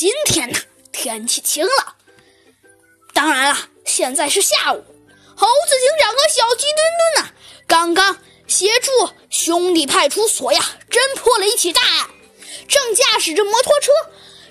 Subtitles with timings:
[0.00, 0.58] 今天呢，
[0.90, 1.96] 天气晴了。
[3.12, 4.82] 当然了，现在是下午，
[5.36, 7.32] 猴子警长和小鸡墩墩呢，
[7.66, 8.16] 刚刚
[8.46, 8.90] 协助
[9.28, 12.08] 兄弟派出所呀，侦破了一起大案，
[12.66, 13.92] 正驾驶着摩托车，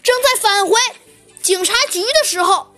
[0.03, 0.79] 正在返回
[1.41, 2.71] 警察局的时候，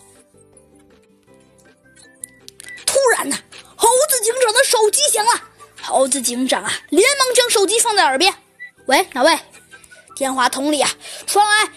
[2.85, 3.37] 突然呢，
[3.75, 5.31] 猴子警长的手机响了。
[5.81, 8.33] 猴子警长啊，连忙将手机放在耳边
[8.87, 9.37] ：“喂，哪位？”
[10.15, 10.89] 电话筒里啊，
[11.27, 11.69] 传来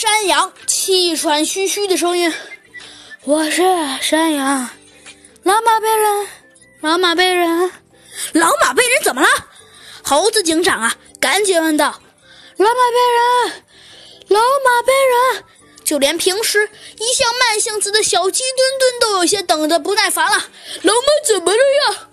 [0.00, 2.32] 山羊气喘吁吁的声音
[3.24, 3.62] ：“我是
[4.00, 4.66] 山羊，
[5.42, 6.26] 老马被人，
[6.80, 7.70] 老马被人，
[8.32, 9.28] 老马被人怎么了？”
[10.02, 12.00] 猴子警长啊，赶紧问道
[12.56, 13.62] ：“老马被人，
[14.28, 14.92] 老马被
[15.34, 15.44] 人。”
[15.84, 16.66] 就连平时
[16.98, 20.32] 一向慢性子的小鸡墩墩都有些等得不耐烦了。
[20.80, 22.08] 老马怎么了呀？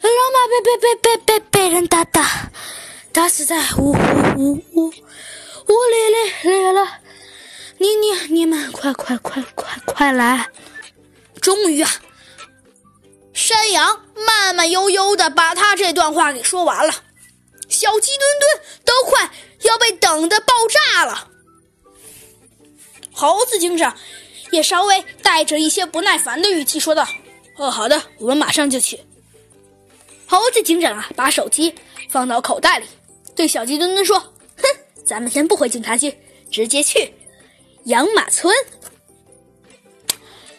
[0.00, 2.48] 老马被被被被被被人打打。
[3.12, 3.94] 打死在屋
[4.38, 4.90] 屋
[5.68, 7.00] 屋屋里里了！
[7.78, 10.48] 你你你们快快快快快来！
[11.40, 11.90] 终于啊，
[13.32, 16.92] 山羊慢慢悠悠的把他这段话给说完了。
[17.68, 19.30] 小鸡墩墩都快
[19.62, 21.28] 要被等的爆炸了。
[23.12, 23.96] 猴子警长
[24.50, 27.06] 也稍微带着一些不耐烦的语气说道
[27.58, 29.00] ：“哦，好的，我们马上就去。”
[30.26, 31.74] 猴子警长啊，把手机
[32.08, 32.86] 放到口袋里。
[33.34, 34.34] 对小鸡墩墩说：“，
[35.06, 36.18] 咱们先不回警察局，
[36.50, 37.14] 直接去
[37.84, 38.52] 养马村。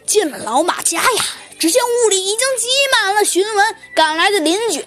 [0.06, 1.24] 进了老马家呀，
[1.60, 4.86] 只见屋里已经挤满了询问赶来的邻居。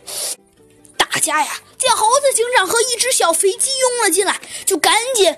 [0.96, 5.36] 大家呀，见猴子警长和一只小飞机拥了进来，就赶紧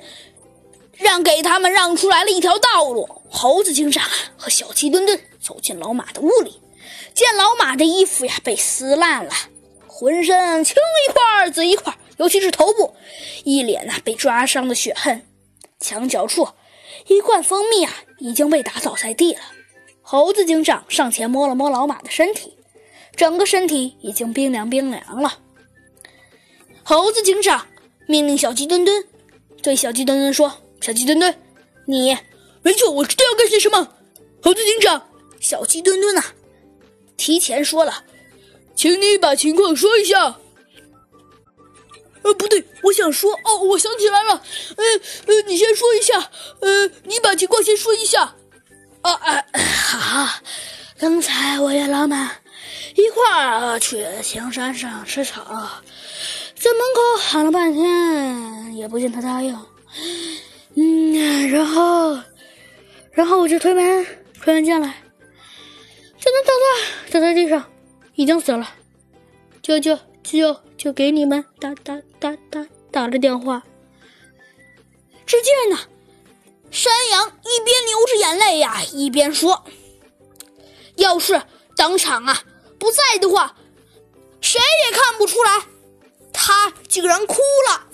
[0.92, 3.08] 让给他们让出来了一条道路。
[3.28, 6.62] 猴子警长和小鸡墩墩走进老马的屋里，
[7.12, 9.32] 见老马的衣服呀被撕烂了，
[9.88, 10.76] 浑身青
[11.08, 11.98] 一块紫一块。
[12.18, 12.94] 尤其是头部，
[13.44, 15.26] 一脸呐被抓伤的血痕，
[15.80, 16.48] 墙角处
[17.06, 19.40] 一罐蜂蜜啊已经被打倒在地了。
[20.02, 22.56] 猴子警长上前摸了摸老马的身体，
[23.16, 25.38] 整个身体已经冰凉冰凉了。
[26.82, 27.66] 猴子警长
[28.06, 29.04] 命令小鸡墩墩
[29.62, 31.34] 对小鸡墩墩说：“小鸡墩墩，
[31.86, 32.16] 你
[32.62, 33.94] 没错，我知道要干些什么。”
[34.42, 35.08] 猴子警长，
[35.40, 36.22] 小鸡墩墩呐
[37.16, 38.04] 提前说了，
[38.74, 40.38] 请你把情况说一下。
[42.22, 44.42] 呃，不对，我想说，哦，我想起来了，
[44.76, 44.84] 呃
[45.26, 46.18] 呃，你先说一下，
[46.60, 48.34] 呃，你把情况先说一下。
[49.02, 49.44] 啊啊，
[49.88, 50.28] 好，
[50.98, 52.30] 刚才我与老板
[52.94, 55.42] 一块儿去青山上吃草，
[56.54, 59.58] 在门口喊了半天，也不见他答应。
[60.76, 62.16] 嗯，然后，
[63.10, 64.06] 然后我就推门，
[64.40, 64.86] 推门进来，
[66.20, 67.64] 就能找到倒在地上，
[68.14, 68.70] 已经死了。
[69.60, 73.62] 就就就就给你们打打打打打了电话。
[75.26, 75.78] 只见呢，
[76.70, 79.64] 山羊一边流着眼泪呀，一边说
[80.96, 81.40] ：“要是
[81.76, 82.42] 当场啊
[82.78, 83.56] 不在的话，
[84.40, 85.62] 谁也看不出来，
[86.32, 87.36] 他竟然哭
[87.70, 87.86] 了。”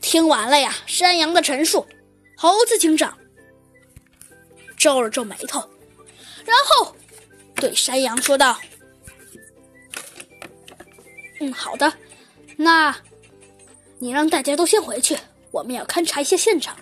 [0.00, 1.86] 听完了呀，山羊的陈述，
[2.36, 3.18] 猴子警长
[4.76, 5.60] 皱了皱眉头，
[6.46, 6.96] 然后
[7.56, 8.58] 对山羊说道。
[11.40, 11.92] 嗯，好的，
[12.56, 12.96] 那，
[13.98, 15.16] 你让大家都先回去，
[15.52, 16.76] 我们要勘察一下现场。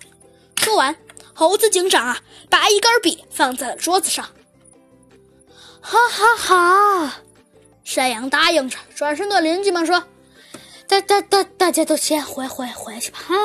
[0.57, 0.97] 说完，
[1.35, 4.25] 猴子警长啊，把一根笔放在了桌子上。
[5.81, 7.23] 哈哈哈，
[7.85, 10.03] 山羊答应着，转身对邻居们说
[10.89, 13.37] ：“大、大、大，大家都先回回回去吧，啊，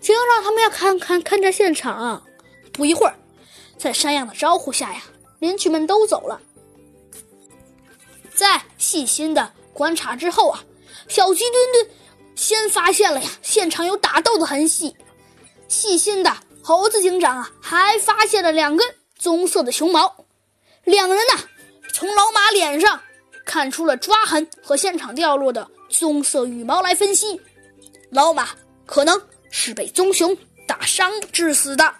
[0.00, 2.24] 警长他们要看看勘察现场。”
[2.72, 3.14] 不一会儿，
[3.76, 5.02] 在山羊的招呼下呀，
[5.38, 6.40] 邻居们都走了。
[8.34, 9.52] 在细心的。
[9.78, 10.64] 观察之后啊，
[11.06, 11.88] 小鸡墩墩
[12.34, 14.96] 先发现了呀，现场有打斗的痕迹。
[15.68, 18.84] 细心的猴子警长啊，还发现了两根
[19.16, 20.16] 棕色的熊毛。
[20.82, 21.44] 两人呢，
[21.94, 23.00] 从老马脸上
[23.46, 27.40] 看出了抓痕和现场掉落的棕色羽毛来分析，
[28.10, 28.48] 老马
[28.84, 30.36] 可能是被棕熊
[30.66, 31.94] 打伤致死的。